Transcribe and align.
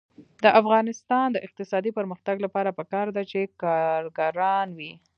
د 0.43 0.45
افغانستان 0.61 1.27
د 1.31 1.37
اقتصادي 1.47 1.91
پرمختګ 1.99 2.35
لپاره 2.45 2.69
پکار 2.79 3.07
ده 3.15 3.23
چې 3.31 3.39
کارګران 3.63 4.67
وي. 4.77 4.91